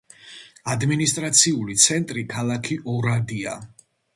[0.75, 3.55] ადმინისტრაციული ცენტრი ქალაქი ორადია.